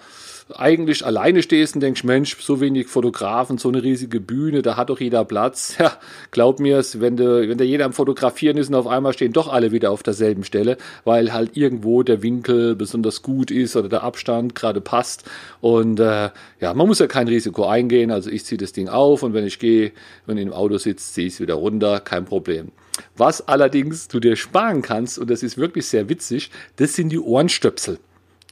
eigentlich 0.55 1.07
alleine 1.07 1.43
stehst 1.43 1.75
und 1.75 1.81
denkst, 1.81 2.05
Mensch, 2.05 2.37
so 2.39 2.61
wenig 2.61 2.89
Fotografen, 2.89 3.57
so 3.57 3.71
eine 3.71 3.83
riesige 3.83 4.21
Bühne, 4.21 4.61
da 4.61 4.77
hat 4.77 4.91
doch 4.91 5.01
jeder 5.01 5.25
Platz. 5.25 5.77
Ja, 5.85 5.99
glaub 6.31 6.61
mir 6.61 6.79
es, 6.79 7.01
wenn, 7.01 7.17
du, 7.17 7.49
wenn 7.49 7.59
da 7.59 7.65
jeder 7.65 7.85
am 7.85 7.93
Fotografieren 7.93 8.57
ist 8.57 8.69
und 8.69 8.75
auf 8.75 8.87
einmal 8.87 9.13
stehen 9.13 9.33
doch 9.33 9.53
alle 9.53 9.73
wieder 9.73 9.91
auf 9.91 10.03
derselben 10.03 10.45
Stelle, 10.45 10.77
weil 11.05 11.33
halt 11.33 11.57
irgendwo 11.57 12.03
der 12.03 12.23
Winkel 12.23 12.77
besonders 12.77 13.23
gut 13.23 13.51
ist 13.51 13.75
oder 13.77 13.89
der 13.89 14.03
Abstand 14.03 14.55
gerade 14.55 14.81
passt. 14.81 15.25
Und 15.61 15.99
äh, 16.01 16.31
ja, 16.61 16.75
man 16.75 16.87
muss 16.87 17.01
ja 17.01 17.07
kein 17.07 17.29
Risiko 17.29 17.67
eingehen. 17.67 18.11
Also 18.11 18.31
ich 18.31 18.45
ziehe 18.45 18.59
das 18.59 18.73
Ding 18.73 18.89
auf 18.89 19.23
und 19.23 19.35
wenn 19.35 19.45
ich 19.45 19.59
gehe, 19.59 19.93
wenn 20.27 20.39
ich 20.39 20.47
im 20.47 20.53
Auto 20.53 20.79
sitze, 20.79 21.13
ziehe 21.13 21.27
ich 21.27 21.35
es 21.35 21.41
wieder 21.41 21.55
runter, 21.55 22.01
kein 22.01 22.25
Problem. 22.25 22.69
Was 23.17 23.49
allerdings 23.49 24.09
du 24.09 24.21
dir 24.21 24.37
sparen 24.37 24.81
kannst, 24.83 25.19
und 25.19 25.29
das 25.29 25.43
ist 25.43 25.59
wirklich 25.59 25.87
sehr 25.87 26.09
witzig, 26.09 26.51
das 26.77 26.95
sind 26.95 27.11
die 27.11 27.19
Ohrenstöpsel. 27.19 27.99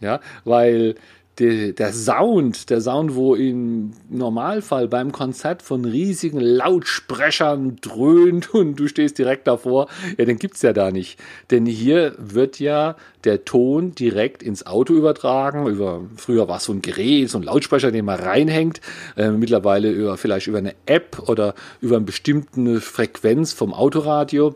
Ja, 0.01 0.21
weil 0.45 0.97
der, 1.43 1.73
der 1.73 1.93
Sound, 1.93 2.71
der 2.71 2.81
Sound, 2.81 3.17
wo 3.17 3.35
im 3.35 3.93
Normalfall 4.09 4.87
beim 4.87 5.11
Konzert 5.11 5.63
von 5.63 5.85
riesigen 5.85 6.39
Lautsprechern 6.39 7.79
dröhnt 7.81 8.55
und 8.55 8.77
du 8.77 8.87
stehst 8.87 9.19
direkt 9.19 9.49
davor, 9.49 9.89
ja, 10.17 10.25
den 10.25 10.39
gibt's 10.39 10.63
ja 10.63 10.73
da 10.73 10.93
nicht. 10.93 11.19
Denn 11.51 11.67
hier 11.67 12.15
wird 12.19 12.61
ja 12.61 12.97
der 13.25 13.45
Ton 13.45 13.95
direkt 13.95 14.43
ins 14.43 14.67
Auto 14.67 14.95
übertragen. 14.95 15.67
Über, 15.67 16.03
früher 16.17 16.47
war 16.47 16.59
es 16.59 16.65
so 16.65 16.73
ein 16.73 16.83
Gerät, 16.83 17.29
so 17.29 17.39
ein 17.39 17.45
Lautsprecher, 17.45 17.91
den 17.91 18.05
man 18.05 18.21
reinhängt. 18.21 18.81
Äh, 19.17 19.31
mittlerweile 19.31 19.91
über, 19.91 20.17
vielleicht 20.17 20.47
über 20.47 20.59
eine 20.59 20.75
App 20.87 21.29
oder 21.29 21.55
über 21.81 21.97
eine 21.97 22.05
bestimmte 22.05 22.81
Frequenz 22.81 23.53
vom 23.53 23.75
Autoradio. 23.75 24.55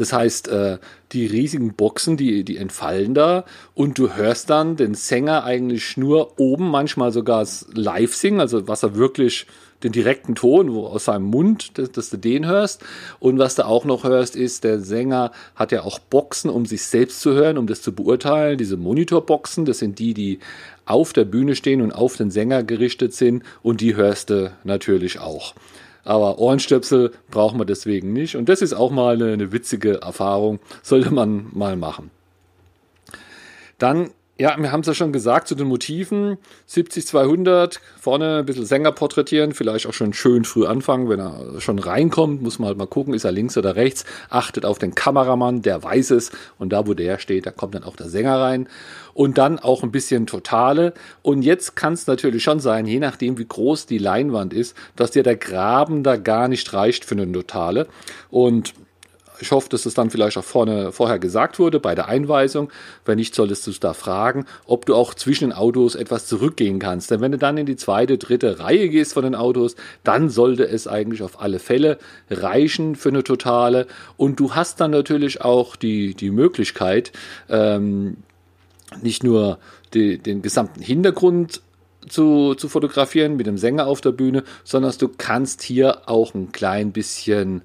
Das 0.00 0.14
heißt, 0.14 0.48
äh, 0.48 0.78
die 1.12 1.26
riesigen 1.26 1.74
Boxen, 1.74 2.16
die, 2.16 2.42
die 2.42 2.56
entfallen 2.56 3.12
da 3.12 3.44
und 3.74 3.98
du 3.98 4.14
hörst 4.14 4.48
dann 4.48 4.76
den 4.76 4.94
Sänger 4.94 5.44
eigentlich 5.44 5.98
nur 5.98 6.40
oben, 6.40 6.70
manchmal 6.70 7.12
sogar 7.12 7.46
live 7.74 8.14
singen, 8.14 8.40
also 8.40 8.66
was 8.66 8.82
er 8.82 8.94
wirklich 8.94 9.46
den 9.82 9.92
direkten 9.92 10.34
Ton 10.34 10.72
wo 10.72 10.86
aus 10.86 11.04
seinem 11.04 11.24
Mund, 11.24 11.76
dass, 11.76 11.92
dass, 11.92 12.08
du 12.08 12.16
den 12.16 12.46
hörst. 12.46 12.82
Und 13.18 13.38
was 13.38 13.56
du 13.56 13.66
auch 13.66 13.84
noch 13.84 14.04
hörst, 14.04 14.36
ist, 14.36 14.64
der 14.64 14.80
Sänger 14.80 15.32
hat 15.54 15.70
ja 15.70 15.82
auch 15.82 15.98
Boxen, 15.98 16.48
um 16.48 16.64
sich 16.64 16.82
selbst 16.82 17.20
zu 17.20 17.34
hören, 17.34 17.58
um 17.58 17.66
das 17.66 17.82
zu 17.82 17.92
beurteilen. 17.92 18.56
Diese 18.56 18.78
Monitorboxen, 18.78 19.66
das 19.66 19.80
sind 19.80 19.98
die, 19.98 20.14
die 20.14 20.38
auf 20.86 21.12
der 21.12 21.26
Bühne 21.26 21.56
stehen 21.56 21.82
und 21.82 21.92
auf 21.92 22.16
den 22.16 22.30
Sänger 22.30 22.62
gerichtet 22.62 23.12
sind. 23.12 23.42
Und 23.62 23.82
die 23.82 23.96
hörst 23.96 24.30
du 24.30 24.50
natürlich 24.64 25.18
auch. 25.18 25.52
Aber 26.04 26.38
Ohrenstöpsel 26.38 27.12
braucht 27.30 27.56
man 27.56 27.66
deswegen 27.66 28.12
nicht. 28.12 28.36
Und 28.36 28.48
das 28.48 28.62
ist 28.62 28.72
auch 28.72 28.90
mal 28.90 29.14
eine, 29.14 29.32
eine 29.32 29.52
witzige 29.52 30.00
Erfahrung. 30.02 30.60
Sollte 30.82 31.12
man 31.12 31.46
mal 31.52 31.76
machen. 31.76 32.10
Dann 33.78 34.10
ja, 34.40 34.56
wir 34.58 34.72
haben 34.72 34.80
es 34.80 34.86
ja 34.86 34.94
schon 34.94 35.12
gesagt 35.12 35.48
zu 35.48 35.54
den 35.54 35.66
Motiven. 35.66 36.38
70-200, 36.66 37.78
vorne 38.00 38.38
ein 38.38 38.46
bisschen 38.46 38.64
Sänger 38.64 38.90
porträtieren, 38.90 39.52
vielleicht 39.52 39.86
auch 39.86 39.92
schon 39.92 40.14
schön 40.14 40.46
früh 40.46 40.64
anfangen. 40.64 41.10
Wenn 41.10 41.20
er 41.20 41.60
schon 41.60 41.78
reinkommt, 41.78 42.40
muss 42.40 42.58
man 42.58 42.68
halt 42.68 42.78
mal 42.78 42.86
gucken, 42.86 43.12
ist 43.12 43.24
er 43.24 43.32
links 43.32 43.58
oder 43.58 43.76
rechts. 43.76 44.06
Achtet 44.30 44.64
auf 44.64 44.78
den 44.78 44.94
Kameramann, 44.94 45.60
der 45.60 45.82
weiß 45.82 46.12
es. 46.12 46.32
Und 46.58 46.72
da, 46.72 46.86
wo 46.86 46.94
der 46.94 47.18
steht, 47.18 47.44
da 47.44 47.50
kommt 47.50 47.74
dann 47.74 47.84
auch 47.84 47.96
der 47.96 48.08
Sänger 48.08 48.40
rein. 48.40 48.66
Und 49.12 49.36
dann 49.36 49.58
auch 49.58 49.82
ein 49.82 49.92
bisschen 49.92 50.26
Totale. 50.26 50.94
Und 51.20 51.42
jetzt 51.42 51.76
kann 51.76 51.92
es 51.92 52.06
natürlich 52.06 52.42
schon 52.42 52.60
sein, 52.60 52.86
je 52.86 52.98
nachdem, 52.98 53.36
wie 53.36 53.46
groß 53.46 53.84
die 53.84 53.98
Leinwand 53.98 54.54
ist, 54.54 54.74
dass 54.96 55.10
dir 55.10 55.22
der 55.22 55.36
Graben 55.36 56.02
da 56.02 56.16
gar 56.16 56.48
nicht 56.48 56.72
reicht 56.72 57.04
für 57.04 57.14
eine 57.14 57.30
Totale. 57.30 57.88
Und 58.30 58.72
ich 59.40 59.50
hoffe, 59.52 59.68
dass 59.68 59.86
es 59.86 59.94
dann 59.94 60.10
vielleicht 60.10 60.36
auch 60.36 60.44
vorne, 60.44 60.92
vorher 60.92 61.18
gesagt 61.18 61.58
wurde 61.58 61.80
bei 61.80 61.94
der 61.94 62.08
Einweisung. 62.08 62.70
Wenn 63.04 63.16
nicht, 63.16 63.34
solltest 63.34 63.66
du 63.66 63.70
es 63.70 63.80
da 63.80 63.94
fragen, 63.94 64.46
ob 64.66 64.86
du 64.86 64.94
auch 64.94 65.14
zwischen 65.14 65.50
den 65.50 65.52
Autos 65.52 65.94
etwas 65.94 66.26
zurückgehen 66.26 66.78
kannst. 66.78 67.10
Denn 67.10 67.20
wenn 67.20 67.32
du 67.32 67.38
dann 67.38 67.56
in 67.56 67.66
die 67.66 67.76
zweite, 67.76 68.18
dritte 68.18 68.60
Reihe 68.60 68.88
gehst 68.88 69.14
von 69.14 69.24
den 69.24 69.34
Autos, 69.34 69.76
dann 70.04 70.28
sollte 70.28 70.68
es 70.68 70.86
eigentlich 70.86 71.22
auf 71.22 71.40
alle 71.40 71.58
Fälle 71.58 71.98
reichen 72.30 72.96
für 72.96 73.08
eine 73.08 73.24
totale. 73.24 73.86
Und 74.16 74.38
du 74.40 74.54
hast 74.54 74.80
dann 74.80 74.90
natürlich 74.90 75.40
auch 75.40 75.76
die, 75.76 76.14
die 76.14 76.30
Möglichkeit, 76.30 77.12
ähm, 77.48 78.18
nicht 79.02 79.22
nur 79.22 79.58
die, 79.94 80.18
den 80.18 80.42
gesamten 80.42 80.82
Hintergrund 80.82 81.62
zu, 82.08 82.54
zu 82.54 82.68
fotografieren 82.68 83.36
mit 83.36 83.46
dem 83.46 83.58
Sänger 83.58 83.86
auf 83.86 84.00
der 84.00 84.12
Bühne, 84.12 84.44
sondern 84.64 84.92
du 84.98 85.08
kannst 85.08 85.62
hier 85.62 86.08
auch 86.08 86.34
ein 86.34 86.52
klein 86.52 86.92
bisschen 86.92 87.62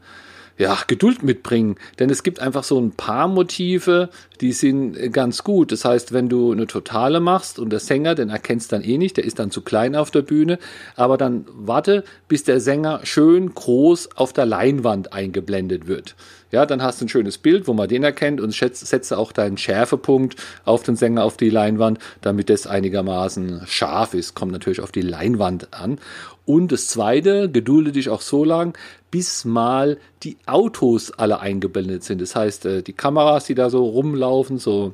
ja, 0.57 0.77
Geduld 0.88 1.24
mitbringen. 1.24 1.75
Denn 2.00 2.09
es 2.09 2.24
gibt 2.24 2.39
einfach 2.39 2.63
so 2.63 2.79
ein 2.79 2.91
paar 2.91 3.27
Motive, 3.27 4.09
die 4.41 4.53
sind 4.53 5.13
ganz 5.13 5.43
gut. 5.43 5.71
Das 5.71 5.85
heißt, 5.85 6.13
wenn 6.13 6.29
du 6.29 6.51
eine 6.51 6.67
Totale 6.67 7.19
machst 7.19 7.59
und 7.59 7.69
der 7.69 7.79
Sänger, 7.79 8.15
den 8.15 8.29
erkennst 8.29 8.71
dann 8.71 8.83
eh 8.83 8.97
nicht, 8.97 9.17
der 9.17 9.25
ist 9.25 9.39
dann 9.39 9.51
zu 9.51 9.62
klein 9.62 9.95
auf 9.95 10.12
der 10.12 10.21
Bühne, 10.21 10.59
aber 10.95 11.17
dann 11.17 11.45
warte, 11.53 12.03
bis 12.27 12.43
der 12.43 12.59
Sänger 12.59 13.01
schön 13.03 13.53
groß 13.53 14.15
auf 14.15 14.33
der 14.33 14.45
Leinwand 14.45 15.13
eingeblendet 15.13 15.88
wird. 15.88 16.15
Ja, 16.51 16.65
dann 16.65 16.81
hast 16.81 17.01
du 17.01 17.05
ein 17.05 17.09
schönes 17.09 17.38
Bild, 17.38 17.67
wo 17.67 17.74
man 17.74 17.89
den 17.89 18.03
erkennt 18.03 18.39
und 18.39 18.53
setze 18.53 19.17
auch 19.17 19.33
deinen 19.33 19.57
Schärfepunkt 19.57 20.38
auf 20.63 20.83
den 20.83 20.95
Sänger 20.95 21.25
auf 21.25 21.35
die 21.35 21.50
Leinwand, 21.50 22.00
damit 22.21 22.50
es 22.50 22.65
einigermaßen 22.65 23.63
scharf 23.65 24.13
ist. 24.13 24.35
Kommt 24.35 24.53
natürlich 24.53 24.79
auf 24.79 24.93
die 24.93 25.01
Leinwand 25.01 25.74
an. 25.74 26.00
Und 26.45 26.71
das 26.71 26.88
zweite, 26.88 27.50
gedulde 27.50 27.91
dich 27.91 28.09
auch 28.09 28.21
so 28.21 28.45
lang, 28.45 28.77
bis 29.15 29.45
mal 29.45 29.98
die 30.24 30.36
Autos 30.45 31.10
alle 31.10 31.39
eingeblendet 31.39 32.03
sind. 32.03 32.19
Das 32.19 32.36
heißt, 32.36 32.65
äh, 32.65 32.84
die 32.84 32.91
Kameras, 32.91 33.45
die 33.45 33.55
da 33.55 33.69
so 33.69 33.86
rumlaufen, 33.86 34.57
so 34.57 34.91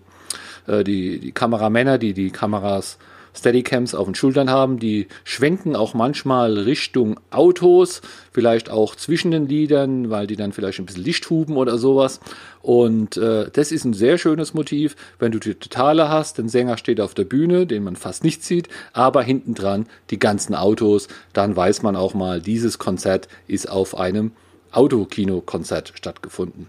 äh, 0.68 0.84
die, 0.84 1.18
die 1.18 1.32
Kameramänner, 1.32 1.98
die 1.98 2.14
die 2.14 2.30
Kameras 2.30 3.00
Steadycams 3.36 3.96
auf 3.96 4.06
den 4.06 4.16
Schultern 4.16 4.50
haben. 4.50 4.80
Die 4.80 5.08
schwenken 5.24 5.76
auch 5.76 5.94
manchmal 5.94 6.58
Richtung 6.58 7.20
Autos, 7.30 8.02
vielleicht 8.32 8.70
auch 8.70 8.96
zwischen 8.96 9.32
den 9.32 9.48
Liedern, 9.48 10.10
weil 10.10 10.28
die 10.28 10.36
dann 10.36 10.52
vielleicht 10.52 10.80
ein 10.80 10.86
bisschen 10.86 11.04
Licht 11.04 11.30
huben 11.30 11.58
oder 11.58 11.78
sowas. 11.78 12.20
Und 12.62 13.18
äh, 13.18 13.50
das 13.52 13.72
ist 13.72 13.86
ein 13.86 13.94
sehr 13.94 14.18
schönes 14.18 14.54
Motiv, 14.54 14.96
wenn 15.20 15.32
du 15.32 15.40
die 15.40 15.56
Totale 15.56 16.10
hast. 16.10 16.38
Der 16.38 16.48
Sänger 16.50 16.78
steht 16.78 17.02
auf 17.02 17.14
der 17.14 17.26
Bühne, 17.26 17.66
den 17.66 17.84
man 17.84 17.96
fast 17.96 18.24
nicht 18.24 18.44
sieht, 18.44 18.68
aber 18.94 19.24
hinten 19.24 19.56
dran 19.56 19.88
die 20.10 20.20
ganzen 20.20 20.56
Autos. 20.56 21.08
Dann 21.34 21.56
weiß 21.56 21.82
man 21.82 21.96
auch 21.96 22.14
mal, 22.14 22.42
dieses 22.42 22.78
Konzert 22.78 23.28
ist 23.48 23.70
auf 23.70 23.98
einem 23.98 24.32
Autokino-Konzert 24.72 25.94
stattgefunden. 25.96 26.68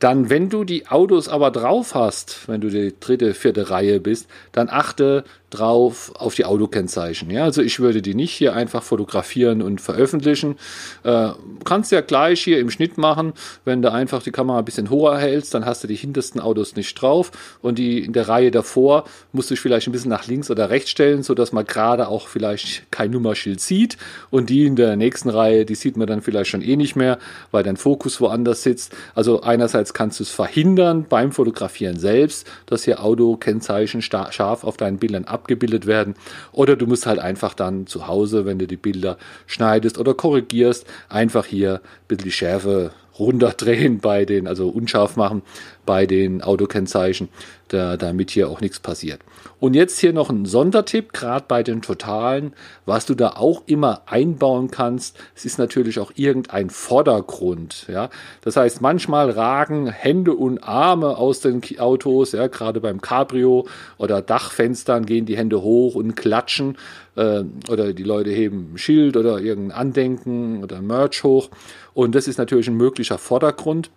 Dann, 0.00 0.28
wenn 0.28 0.50
du 0.50 0.64
die 0.64 0.88
Autos 0.88 1.28
aber 1.28 1.50
drauf 1.50 1.94
hast, 1.94 2.48
wenn 2.48 2.60
du 2.60 2.68
die 2.68 2.94
dritte, 2.98 3.34
vierte 3.34 3.70
Reihe 3.70 4.00
bist, 4.00 4.28
dann 4.52 4.68
achte 4.68 5.24
drauf 5.54 6.12
auf 6.16 6.34
die 6.34 6.44
Autokennzeichen. 6.44 7.30
Ja, 7.30 7.44
also 7.44 7.62
ich 7.62 7.80
würde 7.80 8.02
die 8.02 8.14
nicht 8.14 8.32
hier 8.32 8.54
einfach 8.54 8.82
fotografieren 8.82 9.62
und 9.62 9.80
veröffentlichen. 9.80 10.56
Äh, 11.04 11.30
kannst 11.64 11.92
ja 11.92 12.00
gleich 12.00 12.42
hier 12.42 12.58
im 12.58 12.70
Schnitt 12.70 12.98
machen, 12.98 13.32
wenn 13.64 13.80
du 13.80 13.92
einfach 13.92 14.22
die 14.22 14.32
Kamera 14.32 14.58
ein 14.58 14.64
bisschen 14.64 14.90
hoher 14.90 15.18
hältst, 15.18 15.54
dann 15.54 15.64
hast 15.64 15.84
du 15.84 15.88
die 15.88 15.94
hintersten 15.94 16.40
Autos 16.40 16.76
nicht 16.76 17.00
drauf 17.00 17.30
und 17.62 17.78
die 17.78 18.04
in 18.04 18.12
der 18.12 18.28
Reihe 18.28 18.50
davor 18.50 19.04
musst 19.32 19.50
du 19.50 19.54
dich 19.54 19.60
vielleicht 19.60 19.86
ein 19.86 19.92
bisschen 19.92 20.10
nach 20.10 20.26
links 20.26 20.50
oder 20.50 20.70
rechts 20.70 20.90
stellen, 20.90 21.22
sodass 21.22 21.52
man 21.52 21.64
gerade 21.64 22.08
auch 22.08 22.28
vielleicht 22.28 22.90
kein 22.90 23.10
Nummerschild 23.10 23.60
sieht 23.60 23.96
und 24.30 24.50
die 24.50 24.66
in 24.66 24.76
der 24.76 24.96
nächsten 24.96 25.30
Reihe, 25.30 25.64
die 25.64 25.76
sieht 25.76 25.96
man 25.96 26.06
dann 26.06 26.22
vielleicht 26.22 26.50
schon 26.50 26.62
eh 26.62 26.76
nicht 26.76 26.96
mehr, 26.96 27.18
weil 27.52 27.62
dein 27.62 27.76
Fokus 27.76 28.20
woanders 28.20 28.62
sitzt. 28.62 28.94
Also 29.14 29.42
einerseits 29.42 29.83
kannst 29.92 30.20
du 30.20 30.24
es 30.24 30.30
verhindern 30.30 31.06
beim 31.08 31.32
Fotografieren 31.32 31.98
selbst, 31.98 32.50
dass 32.66 32.84
hier 32.84 33.04
Autokennzeichen 33.04 34.02
scharf 34.02 34.64
auf 34.64 34.76
deinen 34.76 34.98
Bildern 34.98 35.24
ab 35.24 35.44
abgebildet 35.44 35.86
werden. 35.86 36.14
Oder 36.52 36.74
du 36.74 36.86
musst 36.86 37.06
halt 37.06 37.18
einfach 37.18 37.52
dann 37.52 37.86
zu 37.86 38.06
Hause, 38.06 38.46
wenn 38.46 38.58
du 38.58 38.66
die 38.66 38.78
Bilder 38.78 39.18
schneidest 39.46 39.98
oder 39.98 40.14
korrigierst, 40.14 40.86
einfach 41.08 41.44
hier 41.44 41.74
ein 41.74 42.08
bisschen 42.08 42.24
die 42.24 42.32
Schärfe 42.32 42.92
runterdrehen 43.18 43.98
bei 44.00 44.24
den, 44.24 44.46
also 44.46 44.68
unscharf 44.68 45.16
machen 45.16 45.42
bei 45.86 46.06
den 46.06 46.42
Autokennzeichen, 46.42 47.28
da, 47.68 47.96
damit 47.96 48.30
hier 48.30 48.48
auch 48.48 48.60
nichts 48.60 48.80
passiert. 48.80 49.20
Und 49.60 49.74
jetzt 49.74 49.98
hier 49.98 50.12
noch 50.12 50.30
ein 50.30 50.46
Sondertipp, 50.46 51.12
gerade 51.12 51.44
bei 51.48 51.62
den 51.62 51.82
Totalen, 51.82 52.52
was 52.86 53.06
du 53.06 53.14
da 53.14 53.30
auch 53.30 53.62
immer 53.66 54.02
einbauen 54.06 54.70
kannst. 54.70 55.16
Es 55.34 55.44
ist 55.44 55.58
natürlich 55.58 55.98
auch 55.98 56.12
irgendein 56.16 56.70
Vordergrund. 56.70 57.86
Ja? 57.88 58.10
Das 58.42 58.56
heißt, 58.56 58.80
manchmal 58.80 59.30
ragen 59.30 59.86
Hände 59.86 60.34
und 60.34 60.62
Arme 60.62 61.16
aus 61.16 61.40
den 61.40 61.62
Autos, 61.78 62.32
ja, 62.32 62.46
gerade 62.46 62.80
beim 62.80 63.00
Cabrio 63.00 63.66
oder 63.98 64.22
Dachfenstern 64.22 65.06
gehen 65.06 65.26
die 65.26 65.36
Hände 65.36 65.62
hoch 65.62 65.94
und 65.94 66.14
klatschen 66.14 66.76
äh, 67.16 67.44
oder 67.68 67.92
die 67.92 68.02
Leute 68.02 68.30
heben 68.30 68.74
ein 68.74 68.78
Schild 68.78 69.16
oder 69.16 69.40
irgendein 69.40 69.78
Andenken 69.78 70.62
oder 70.62 70.76
ein 70.76 70.86
Merch 70.86 71.24
hoch. 71.24 71.50
Und 71.92 72.14
das 72.14 72.28
ist 72.28 72.38
natürlich 72.38 72.68
ein 72.68 72.76
möglicher 72.76 73.18
Vordergrund 73.18 73.90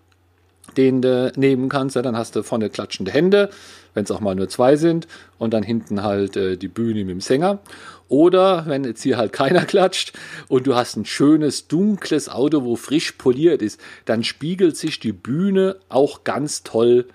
den 0.76 1.02
du 1.02 1.32
nehmen 1.36 1.70
kannst. 1.70 1.96
Ja, 1.96 2.02
dann 2.02 2.18
hast 2.18 2.36
du 2.36 2.44
vorne 2.44 2.70
klatschende 2.70 3.12
Hände, 3.12 3.50
wenn 3.94 4.04
es 4.04 4.12
auch 4.12 4.20
mal 4.20 4.36
nur 4.36 4.50
zwei 4.50 4.76
sind, 4.76 5.08
und 5.38 5.54
dann 5.54 5.64
hinten 5.64 6.04
halt 6.04 6.36
äh, 6.36 6.58
die 6.58 6.68
Bühne 6.68 7.06
mit 7.06 7.10
dem 7.10 7.22
Sänger. 7.22 7.60
Oder 8.10 8.66
wenn 8.68 8.84
jetzt 8.84 9.04
hier 9.04 9.18
halt 9.18 9.34
keiner 9.34 9.66
klatscht 9.66 10.14
und 10.48 10.68
du 10.68 10.76
hast 10.76 10.96
ein 10.96 11.06
schönes, 11.06 11.68
dunkles 11.68 12.30
Auto, 12.30 12.64
wo 12.64 12.76
frisch 12.76 13.14
poliert 13.14 13.62
ist, 13.62 13.80
dann 14.06 14.24
spiegelt 14.24 14.78
sich 14.78 15.00
die 15.00 15.14
Bühne 15.14 15.78
auch 15.90 16.24
ganz 16.24 16.64
toll 16.64 17.06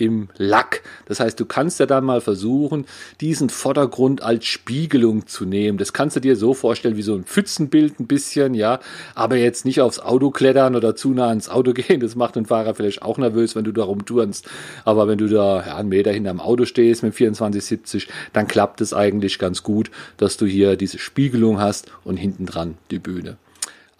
im 0.00 0.28
Lack. 0.36 0.82
Das 1.06 1.20
heißt, 1.20 1.38
du 1.38 1.44
kannst 1.44 1.80
ja 1.80 1.86
dann 1.86 2.04
mal 2.04 2.20
versuchen, 2.20 2.86
diesen 3.20 3.50
Vordergrund 3.50 4.22
als 4.22 4.46
Spiegelung 4.46 5.26
zu 5.26 5.44
nehmen. 5.44 5.78
Das 5.78 5.92
kannst 5.92 6.16
du 6.16 6.20
dir 6.20 6.36
so 6.36 6.54
vorstellen 6.54 6.96
wie 6.96 7.02
so 7.02 7.14
ein 7.14 7.24
Pfützenbild 7.24 8.00
ein 8.00 8.06
bisschen, 8.06 8.54
ja, 8.54 8.80
aber 9.14 9.36
jetzt 9.36 9.64
nicht 9.64 9.80
aufs 9.80 9.98
Auto 9.98 10.30
klettern 10.30 10.76
oder 10.76 10.96
zu 10.96 11.10
nah 11.10 11.28
ans 11.28 11.48
Auto 11.48 11.72
gehen. 11.74 12.00
Das 12.00 12.16
macht 12.16 12.36
den 12.36 12.46
Fahrer 12.46 12.74
vielleicht 12.74 13.02
auch 13.02 13.18
nervös, 13.18 13.54
wenn 13.56 13.64
du 13.64 13.72
da 13.72 13.84
rumturnst. 13.84 14.48
Aber 14.84 15.08
wenn 15.08 15.18
du 15.18 15.28
da 15.28 15.66
ja, 15.66 15.76
einen 15.76 15.88
Meter 15.88 16.12
hinterm 16.12 16.40
Auto 16.40 16.64
stehst 16.64 17.02
mit 17.02 17.14
2470, 17.14 18.08
dann 18.32 18.48
klappt 18.48 18.80
es 18.80 18.94
eigentlich 18.94 19.38
ganz 19.38 19.62
gut, 19.62 19.90
dass 20.16 20.36
du 20.36 20.46
hier 20.46 20.76
diese 20.76 20.98
Spiegelung 20.98 21.60
hast 21.60 21.90
und 22.04 22.16
hinten 22.16 22.46
dran 22.46 22.78
die 22.90 22.98
Bühne. 22.98 23.36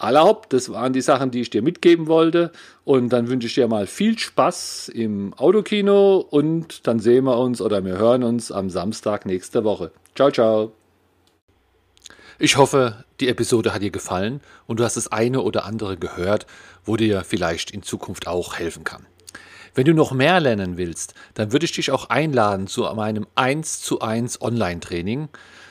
Allerhaupt, 0.01 0.53
das 0.53 0.71
waren 0.71 0.93
die 0.93 1.01
Sachen, 1.01 1.31
die 1.31 1.43
ich 1.43 1.51
dir 1.51 1.63
mitgeben 1.63 2.07
wollte. 2.07 2.53
Und 2.85 3.11
dann 3.11 3.29
wünsche 3.29 3.47
ich 3.47 3.55
dir 3.55 3.69
mal 3.69 3.87
viel 3.87 4.19
Spaß 4.19 4.89
im 4.89 5.35
Autokino 5.35 6.19
und 6.19 6.87
dann 6.87 7.01
sehen 7.01 7.25
wir 7.25 7.39
uns 7.39 7.61
oder 7.61 7.85
wir 7.85 7.99
hören 7.99 8.25
uns 8.25 8.51
am 8.51 8.71
Samstag 8.71 9.27
nächste 9.27 9.65
Woche. 9.65 9.93
Ciao, 10.15 10.31
ciao. 10.31 10.73
Ich 12.39 12.57
hoffe, 12.57 13.05
die 13.21 13.29
Episode 13.29 13.75
hat 13.75 13.83
dir 13.83 13.91
gefallen 13.91 14.41
und 14.67 14.81
du 14.81 14.85
hast 14.85 14.97
das 14.97 15.13
eine 15.13 15.43
oder 15.43 15.67
andere 15.67 15.99
gehört, 15.99 16.47
wo 16.85 16.97
dir 16.97 17.23
vielleicht 17.23 17.71
in 17.71 17.83
Zukunft 17.83 18.27
auch 18.27 18.59
helfen 18.59 18.83
kann. 18.83 19.05
Wenn 19.75 19.85
du 19.85 19.95
noch 19.95 20.13
mehr 20.13 20.41
lernen 20.41 20.79
willst, 20.79 21.15
dann 21.35 21.53
würde 21.53 21.67
ich 21.67 21.73
dich 21.73 21.91
auch 21.91 22.09
einladen 22.09 22.67
zu 22.67 22.83
meinem 22.95 23.27
1 23.35 23.83
zu 23.83 24.01
1 24.01 24.41
Online-Training. 24.41 25.29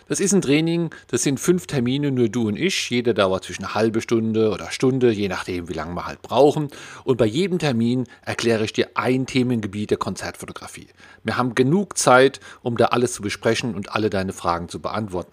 Das 0.10 0.20
ist 0.20 0.34
ein 0.34 0.42
Training, 0.42 0.90
das 1.08 1.22
sind 1.22 1.40
fünf 1.40 1.68
Termine, 1.68 2.12
nur 2.12 2.30
du 2.30 2.48
und 2.48 2.58
ich. 2.58 2.90
Jeder 2.90 3.14
dauert 3.14 3.44
zwischen 3.44 3.64
eine 3.64 3.76
halbe 3.76 4.02
Stunde 4.02 4.50
oder 4.50 4.72
Stunde, 4.72 5.12
je 5.12 5.28
nachdem, 5.28 5.70
wie 5.70 5.74
lange 5.74 5.94
wir 5.94 6.08
halt 6.08 6.24
brauchen. 6.24 6.70
Und 7.04 7.18
bei 7.18 7.28
jedem 7.28 7.60
Termin 7.60 8.06
erkläre 8.24 8.66
ich 8.66 8.74
dir 8.74 8.90
ein 8.96 9.28
Themengebiet 9.28 9.92
der 9.92 10.00
Konzertfotografie. 10.00 10.88
Wir 11.24 11.38
haben 11.38 11.54
genug 11.54 11.96
Zeit, 11.96 12.40
um 12.64 12.76
da 12.76 12.86
alles 12.86 13.14
zu 13.14 13.22
besprechen 13.22 13.76
und 13.76 13.94
alle 13.94 14.10
deine 14.10 14.34
Fragen 14.34 14.68
zu 14.68 14.82
beantworten. 14.82 15.32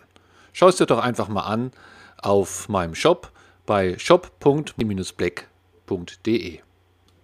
Schau 0.53 0.69
es 0.69 0.77
dir 0.77 0.85
doch 0.85 1.01
einfach 1.01 1.29
mal 1.29 1.45
an 1.45 1.71
auf 2.19 2.69
meinem 2.69 2.95
Shop 2.95 3.33
bei 3.65 3.99
shop.black.de. 3.99 4.67